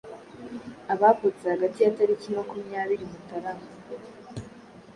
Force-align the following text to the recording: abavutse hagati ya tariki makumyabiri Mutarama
abavutse 0.93 1.43
hagati 1.53 1.77
ya 1.81 1.93
tariki 1.97 2.27
makumyabiri 2.37 3.03
Mutarama 3.11 3.67